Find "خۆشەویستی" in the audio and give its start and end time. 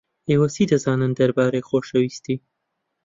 1.69-2.37